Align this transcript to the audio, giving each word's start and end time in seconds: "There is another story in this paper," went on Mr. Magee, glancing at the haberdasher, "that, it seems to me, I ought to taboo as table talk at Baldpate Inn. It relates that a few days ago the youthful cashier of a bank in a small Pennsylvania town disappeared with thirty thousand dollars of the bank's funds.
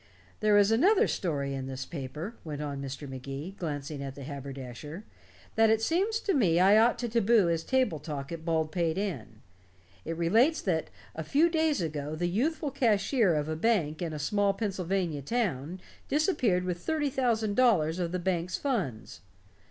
"There 0.39 0.57
is 0.57 0.71
another 0.71 1.07
story 1.07 1.53
in 1.53 1.67
this 1.67 1.85
paper," 1.85 2.33
went 2.43 2.59
on 2.59 2.81
Mr. 2.81 3.07
Magee, 3.07 3.55
glancing 3.59 4.01
at 4.01 4.15
the 4.15 4.23
haberdasher, 4.23 5.03
"that, 5.53 5.69
it 5.69 5.79
seems 5.79 6.19
to 6.21 6.33
me, 6.33 6.59
I 6.59 6.75
ought 6.75 6.97
to 6.97 7.07
taboo 7.07 7.49
as 7.51 7.63
table 7.63 7.99
talk 7.99 8.31
at 8.31 8.43
Baldpate 8.43 8.97
Inn. 8.97 9.43
It 10.03 10.17
relates 10.17 10.59
that 10.63 10.89
a 11.13 11.23
few 11.23 11.49
days 11.49 11.83
ago 11.83 12.15
the 12.15 12.25
youthful 12.27 12.71
cashier 12.71 13.35
of 13.35 13.47
a 13.47 13.55
bank 13.55 14.01
in 14.01 14.11
a 14.11 14.17
small 14.17 14.55
Pennsylvania 14.55 15.21
town 15.21 15.79
disappeared 16.07 16.63
with 16.63 16.79
thirty 16.79 17.11
thousand 17.11 17.55
dollars 17.55 17.99
of 17.99 18.11
the 18.11 18.17
bank's 18.17 18.57
funds. 18.57 19.21